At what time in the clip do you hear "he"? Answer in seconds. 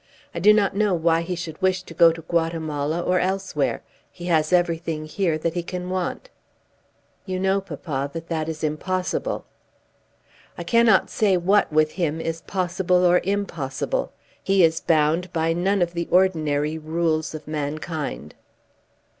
1.21-1.35, 4.11-4.25, 5.53-5.61, 14.41-14.63